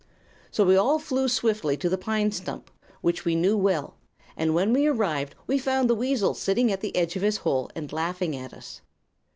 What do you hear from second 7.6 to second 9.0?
and laughing at us.